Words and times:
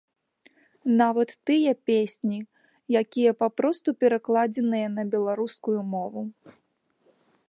Нават 1.01 1.29
тыя 1.49 1.73
песні, 1.89 2.39
якія 3.01 3.31
папросту 3.41 3.89
перакладзеныя 4.05 4.87
на 4.97 5.03
беларускую 5.13 5.77
мову. 5.93 6.21